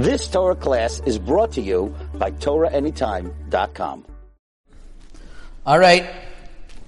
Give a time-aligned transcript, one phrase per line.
[0.00, 4.06] This Torah class is brought to you by TorahAnytime.com.
[5.66, 6.08] All right.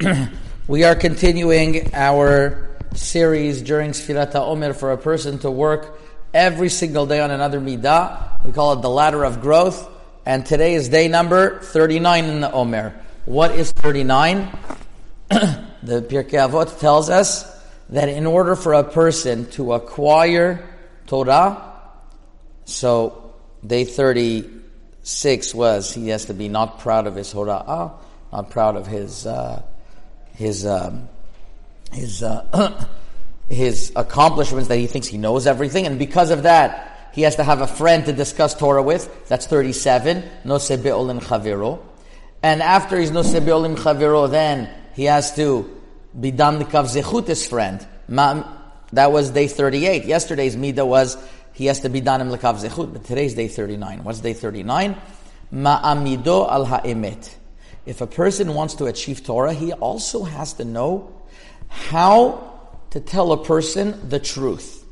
[0.68, 6.00] we are continuing our series during Sfirat Omer for a person to work
[6.32, 8.42] every single day on another midah.
[8.42, 9.86] We call it the ladder of growth.
[10.24, 12.94] And today is day number 39 in the Omer.
[13.26, 14.48] What is 39?
[15.28, 17.44] the Pirkei Avot tells us
[17.90, 20.66] that in order for a person to acquire
[21.06, 21.73] Torah,
[22.64, 23.34] so
[23.66, 27.92] day 36 was he has to be not proud of his hora'ah,
[28.32, 29.62] not proud of his uh,
[30.34, 31.08] his um,
[31.92, 32.86] his uh,
[33.48, 37.44] his accomplishments that he thinks he knows everything, and because of that, he has to
[37.44, 39.28] have a friend to discuss Torah with.
[39.28, 40.24] That's 37.
[40.44, 41.80] No be'olim chaviro.
[42.42, 45.80] And after he's no be'olim chaviro, then he has to
[46.18, 47.86] be done the kav zechut his friend.
[48.08, 50.04] That was day 38.
[50.04, 51.16] Yesterday's midah was
[51.54, 54.02] he has to be done in lekav zechut, but today's day 39.
[54.04, 54.96] What's day 39?
[55.52, 57.34] Ma'amido al ha'emet.
[57.86, 61.22] If a person wants to achieve Torah, he also has to know
[61.68, 62.58] how
[62.90, 64.84] to tell a person the truth.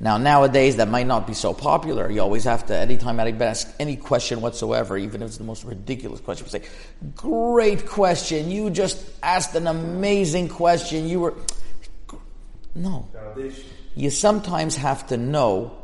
[0.00, 2.08] Now, nowadays, that might not be so popular.
[2.08, 5.64] You always have to, anytime I ask any question whatsoever, even if it's the most
[5.64, 6.62] ridiculous question, say,
[7.16, 8.48] Great question.
[8.48, 11.08] You just asked an amazing question.
[11.08, 11.34] You were.
[12.76, 13.08] No.
[13.98, 15.76] You sometimes have to know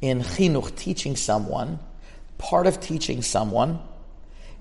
[0.00, 1.80] in chinuch, teaching someone,
[2.38, 3.80] part of teaching someone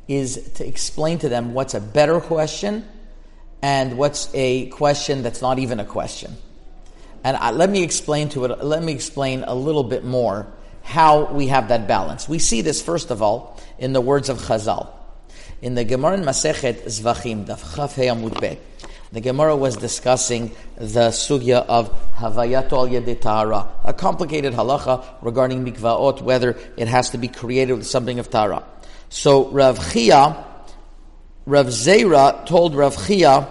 [0.08, 2.84] is to explain to them what's a better question
[3.62, 6.36] and what's a question that's not even a question.
[7.24, 8.64] And I, let me explain to it.
[8.64, 12.28] Let me explain a little bit more how we have that balance.
[12.28, 14.90] We see this first of all in the words of Chazal.
[15.62, 18.60] In the Gemara in Masechet Zvachim, Daf Chaf Amud Bet,
[19.16, 26.22] the Gemara was discussing the sugya of Havayat al Yedetara, a complicated halacha regarding mikvaot,
[26.22, 28.62] whether it has to be created with something of Tara.
[29.08, 30.44] So Rav Chia,
[31.46, 33.48] Rav Zera told Rav Chia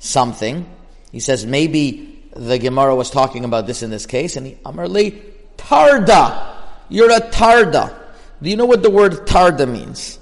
[0.00, 0.66] something.
[1.12, 5.22] He says maybe the Gemara was talking about this in this case, and he Amarli
[5.56, 6.56] Tarda.
[6.88, 7.96] You're a Tarda.
[8.42, 10.18] Do you know what the word Tarda means?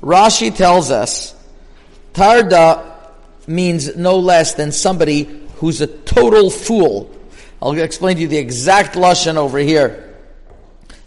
[0.00, 1.34] Rashi tells us
[2.14, 2.97] Tarda
[3.48, 5.24] means no less than somebody
[5.56, 7.10] who's a total fool.
[7.60, 10.14] I'll explain to you the exact lashon over here.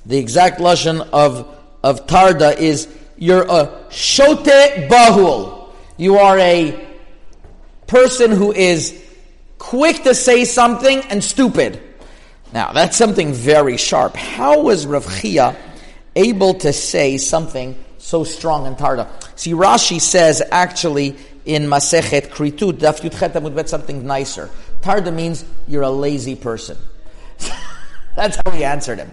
[0.06, 1.47] The exact lashon of
[1.84, 2.88] of Tarda is
[3.18, 4.46] you're a shote
[4.90, 5.69] bahul.
[5.97, 6.88] You are a
[7.88, 9.00] person who is
[9.57, 11.81] quick to say something and stupid.
[12.53, 14.16] Now, that's something very sharp.
[14.16, 15.56] How was Rav Chia
[16.16, 19.07] able to say something so strong and tarda?
[19.38, 21.16] See, Rashi says actually
[21.46, 24.50] in Masechet Kritut, Daf Yudchet Amud something nicer.
[24.81, 26.78] Tarda means you're a lazy person.
[28.16, 29.12] that's how he answered him.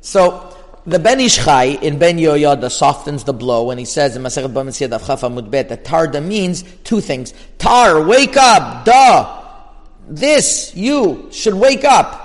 [0.00, 0.56] So,
[0.86, 4.52] the Ben Ish Chai in Ben Yehoyada softens the blow when he says in Masechet
[4.52, 7.32] Bamesiyad Avchaf Amud Bet that Tarda means two things.
[7.58, 9.40] Tar, wake up, duh
[10.08, 12.20] this, you, should wake up.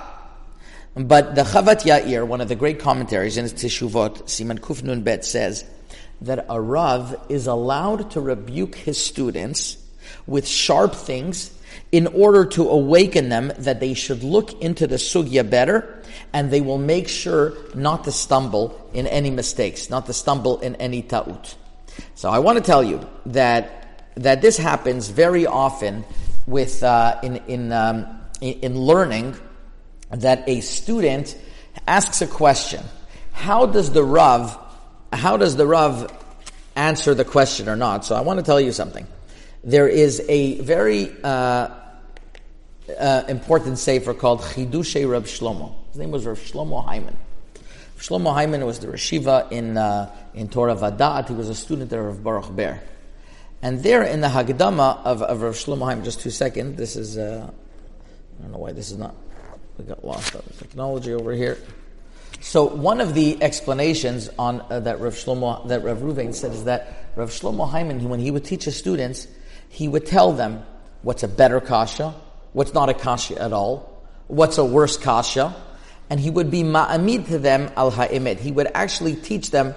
[0.94, 5.24] But the Chavat Yair, one of the great commentaries in his Teshuvot, Siman Kufnun Bet,
[5.24, 5.64] says
[6.22, 9.76] that a Rav is allowed to rebuke his students
[10.26, 11.56] with sharp things
[11.92, 16.60] in order to awaken them that they should look into the sugya better and they
[16.60, 21.56] will make sure not to stumble in any mistakes, not to stumble in any ta'ut.
[22.14, 26.04] So I want to tell you that, that this happens very often
[26.46, 28.06] with uh, in in, um,
[28.40, 29.36] in learning
[30.10, 31.36] that a student
[31.86, 32.82] asks a question.
[33.32, 34.58] How does the Rav
[35.12, 36.10] how does the Rav
[36.76, 38.04] answer the question or not?
[38.04, 39.06] So I want to tell you something.
[39.62, 41.68] There is a very uh,
[42.98, 45.74] uh, important sefer called Chidushay Rav Shlomo.
[45.88, 47.14] His name was Rav Shlomo Heiman.
[47.98, 51.28] Shlomo Heiman was the Rashiva in uh, in Torah Vodaath.
[51.28, 52.80] He was a student there of Baruch Ber.
[53.62, 57.18] And there in the Hagdama of, of Rav Shlomo Haim, just two seconds, this is,
[57.18, 57.50] uh,
[58.38, 59.14] I don't know why this is not,
[59.76, 61.58] we got lost technology over here.
[62.40, 66.64] So one of the explanations on uh, that Rav Shlomo, that Rav Ruvain said is
[66.64, 69.26] that Rav Shlomo Heiman, when he would teach his students,
[69.68, 70.64] he would tell them
[71.02, 72.14] what's a better kasha,
[72.52, 75.54] what's not a kasha at all, what's a worse kasha,
[76.08, 78.40] and he would be ma'amid to them al ha'emet.
[78.40, 79.74] He would actually teach them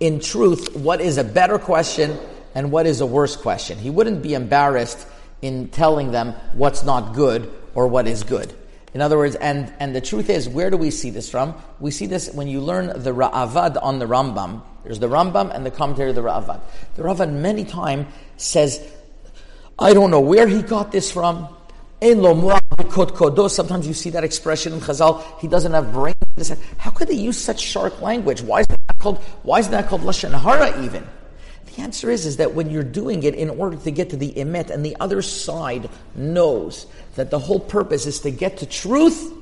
[0.00, 2.18] in truth what is a better question
[2.56, 3.78] and what is a worse question.
[3.78, 5.06] He wouldn't be embarrassed
[5.42, 8.52] in telling them what's not good or what is good.
[8.94, 11.54] In other words, and, and the truth is, where do we see this from?
[11.80, 14.62] We see this when you learn the Ra'avad on the Rambam.
[14.84, 16.60] There's the Rambam and the commentary of the Ra'avad.
[16.94, 18.06] The Ra'avad many times
[18.36, 18.80] says,
[19.78, 21.48] I don't know where he got this from.
[22.00, 25.40] Sometimes you see that expression in Chazal.
[25.40, 26.14] He doesn't have brain.
[26.78, 28.42] How could they use such sharp language?
[28.42, 29.18] Why is that called?
[29.42, 31.06] Why is that called lashon hara even?
[31.74, 34.32] The answer is, is that when you're doing it in order to get to the
[34.32, 36.86] emet, and the other side knows
[37.16, 39.32] that the whole purpose is to get to truth,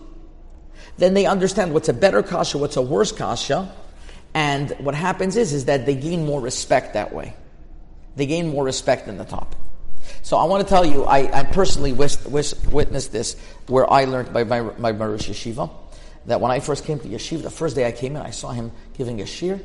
[0.97, 3.71] then they understand what's a better kasha, what's a worse kasha,
[4.35, 7.35] and what happens is, is that they gain more respect that way.
[8.17, 9.59] They gain more respect in the topic.
[10.23, 13.37] So I want to tell you, I, I personally wish, wish, witnessed this
[13.67, 15.71] where I learned by my, my Marush Yeshiva
[16.27, 18.51] that when I first came to Yeshiva, the first day I came in, I saw
[18.51, 19.61] him giving a shiur,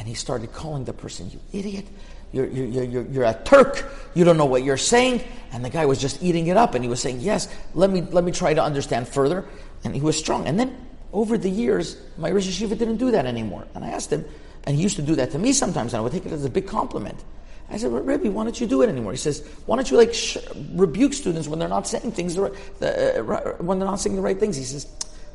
[0.00, 1.86] and he started calling the person, you idiot,
[2.32, 5.22] you're, you're, you're, you're a Turk, you don't know what you're saying.
[5.52, 8.00] And the guy was just eating it up, and he was saying, yes, let me,
[8.00, 9.44] let me try to understand further.
[9.84, 10.46] And he was strong.
[10.46, 10.74] And then
[11.12, 13.66] over the years, my Rosh Yeshiva didn't do that anymore.
[13.74, 14.24] And I asked him,
[14.64, 16.46] and he used to do that to me sometimes, and I would take it as
[16.46, 17.22] a big compliment.
[17.68, 19.12] I said, Rebbe, why don't you do it anymore?
[19.12, 20.38] He says, why don't you like sh-
[20.72, 22.46] rebuke students when they're not saying things, the,
[22.80, 24.56] uh, when they're not saying the right things?
[24.56, 24.86] He says,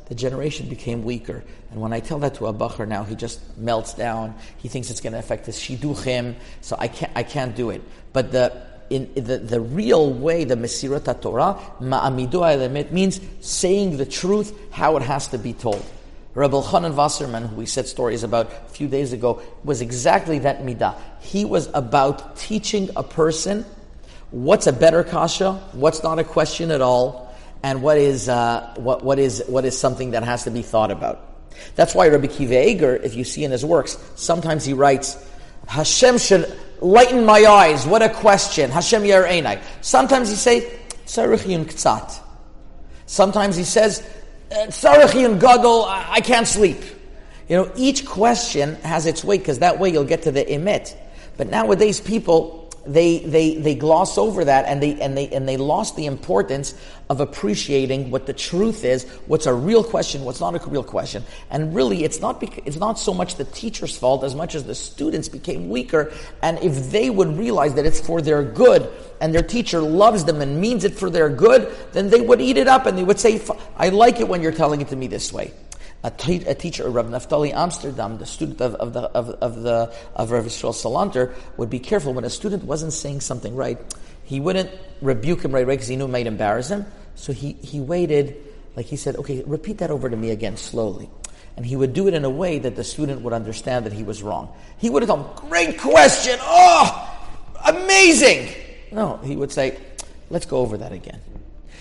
[0.06, 1.42] the generation became weaker.
[1.70, 4.34] And when I tell that to a bacher now, he just melts down.
[4.56, 7.82] He thinks it's going to affect his shiduchim, so I can't, I can't do it.
[8.12, 14.06] But the, in, the, the real way, the Mesirat Torah, ma'amidu elemet, means saying the
[14.06, 15.84] truth, how it has to be told.
[16.34, 20.62] Rabbi Elchanan Wasserman, who we said stories about a few days ago, was exactly that
[20.62, 20.94] midah.
[21.18, 23.64] He was about teaching a person
[24.30, 27.25] what's a better kasha, what's not a question at all,
[27.66, 30.92] and what is, uh, what, what, is, what is something that has to be thought
[30.92, 31.18] about.
[31.74, 35.18] That's why Rabbi Akiva Eiger, if you see in his works, sometimes he writes,
[35.66, 37.84] Hashem should lighten my eyes.
[37.84, 38.70] What a question.
[38.70, 39.60] Hashem Yar'enai.
[39.80, 40.60] Sometimes he say,
[41.06, 42.20] Tzarich Ktsat.
[43.06, 44.08] Sometimes he says,
[44.48, 46.78] Tzarech Gadol, I can't sleep.
[47.48, 50.94] You know, each question has its weight because that way you'll get to the emet.
[51.36, 55.56] But nowadays people, they, they, they gloss over that and they, and, they, and they
[55.56, 56.74] lost the importance
[57.08, 61.22] of appreciating what the truth is, what's a real question, what's not a real question.
[61.50, 64.74] And really, it's not, it's not so much the teacher's fault as much as the
[64.74, 66.12] students became weaker.
[66.42, 68.90] And if they would realize that it's for their good
[69.20, 72.56] and their teacher loves them and means it for their good, then they would eat
[72.56, 73.40] it up and they would say,
[73.76, 75.52] I like it when you're telling it to me this way
[76.06, 80.30] a, a teacher, Rav Naftali Amsterdam, the student of, of the of, of the of
[80.30, 83.78] Rav Yisrael Salanter, would be careful when a student wasn't saying something right.
[84.24, 84.70] He wouldn't
[85.00, 86.86] rebuke him right away because he knew it might embarrass him.
[87.14, 88.36] So he, he waited,
[88.76, 91.08] like he said, okay, repeat that over to me again slowly.
[91.56, 94.02] And he would do it in a way that the student would understand that he
[94.02, 94.54] was wrong.
[94.78, 97.18] He would have done, great question, oh,
[97.64, 98.48] amazing.
[98.92, 99.78] No, he would say,
[100.28, 101.20] let's go over that again.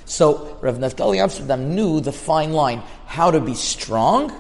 [0.06, 4.32] So Rav Naftali Amsterdam knew the fine line, how to be strong,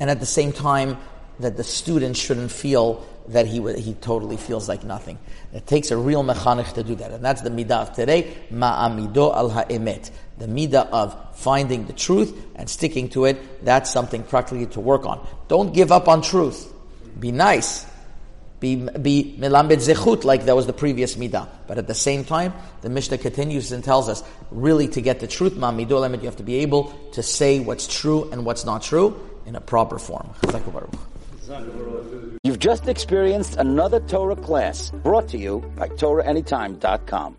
[0.00, 0.98] and at the same time
[1.40, 5.18] that the student shouldn't feel that he, he totally feels like nothing.
[5.52, 7.10] It takes a real mechanich to do that.
[7.10, 10.10] And that's the midah of today, ma'amido al ha'emet.
[10.38, 15.06] The midah of finding the truth and sticking to it, that's something practically to work
[15.06, 15.26] on.
[15.48, 16.70] Don't give up on truth.
[17.18, 17.86] Be nice
[18.64, 18.76] be
[19.08, 21.46] be melambed zechut like that was the previous midah.
[21.68, 25.28] But at the same time, the Mishnah continues and tells us really to get the
[25.36, 26.82] truth, mamidu you have to be able
[27.12, 29.08] to say what's true and what's not true
[29.46, 30.28] in a proper form.
[32.42, 37.32] You've just experienced another Torah class brought to you by TorahAnytime.com.